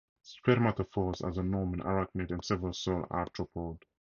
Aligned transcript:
Spermatophores 0.25 1.23
are 1.23 1.31
the 1.31 1.43
norm 1.43 1.75
in 1.75 1.81
arachnids 1.81 2.31
and 2.31 2.43
several 2.43 2.73
soil 2.73 3.05
arthropods. 3.11 3.83